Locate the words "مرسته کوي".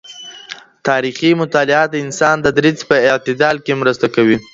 3.81-4.37